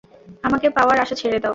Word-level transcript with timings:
আমাকে 0.43 0.67
পাওয়ার 0.77 0.97
আশা 0.99 1.15
ছেড়ে 1.15 1.37
দাও! 1.37 1.49